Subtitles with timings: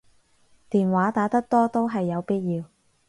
[0.71, 2.63] 電話打得多都係有必要